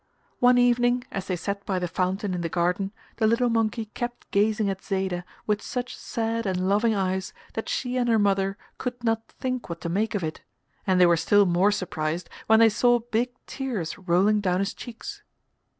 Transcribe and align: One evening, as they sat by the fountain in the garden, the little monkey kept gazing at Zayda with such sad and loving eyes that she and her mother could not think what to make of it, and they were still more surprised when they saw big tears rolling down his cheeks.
One 0.39 0.57
evening, 0.57 1.03
as 1.11 1.27
they 1.27 1.35
sat 1.35 1.63
by 1.63 1.77
the 1.77 1.87
fountain 1.87 2.33
in 2.33 2.41
the 2.41 2.49
garden, 2.49 2.91
the 3.17 3.27
little 3.27 3.51
monkey 3.51 3.85
kept 3.85 4.31
gazing 4.31 4.67
at 4.67 4.81
Zayda 4.83 5.23
with 5.45 5.61
such 5.61 5.95
sad 5.95 6.47
and 6.47 6.67
loving 6.67 6.95
eyes 6.95 7.33
that 7.53 7.69
she 7.69 7.97
and 7.97 8.09
her 8.09 8.17
mother 8.17 8.57
could 8.79 9.03
not 9.03 9.27
think 9.27 9.69
what 9.69 9.79
to 9.81 9.89
make 9.89 10.15
of 10.15 10.23
it, 10.23 10.41
and 10.87 10.99
they 10.99 11.05
were 11.05 11.17
still 11.17 11.45
more 11.45 11.71
surprised 11.71 12.31
when 12.47 12.57
they 12.57 12.67
saw 12.67 12.97
big 12.97 13.29
tears 13.45 13.95
rolling 13.95 14.41
down 14.41 14.59
his 14.59 14.73
cheeks. 14.73 15.21